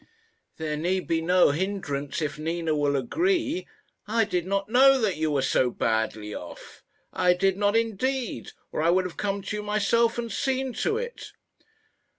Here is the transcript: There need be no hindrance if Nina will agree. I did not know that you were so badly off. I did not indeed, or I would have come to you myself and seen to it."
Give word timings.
There 0.57 0.77
need 0.77 1.05
be 1.07 1.21
no 1.21 1.51
hindrance 1.51 2.23
if 2.23 2.39
Nina 2.39 2.75
will 2.75 2.95
agree. 2.95 3.67
I 4.07 4.23
did 4.23 4.47
not 4.47 4.67
know 4.67 4.99
that 4.99 5.15
you 5.17 5.29
were 5.29 5.43
so 5.43 5.69
badly 5.69 6.33
off. 6.33 6.81
I 7.13 7.35
did 7.35 7.55
not 7.55 7.75
indeed, 7.75 8.51
or 8.71 8.81
I 8.81 8.89
would 8.89 9.05
have 9.05 9.15
come 9.17 9.43
to 9.43 9.57
you 9.57 9.61
myself 9.61 10.17
and 10.17 10.31
seen 10.31 10.73
to 10.73 10.97
it." 10.97 11.33